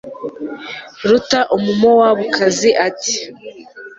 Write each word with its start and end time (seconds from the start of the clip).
ruta 1.09 1.39
umumowabukazi 1.55 2.69
ati 2.87 3.13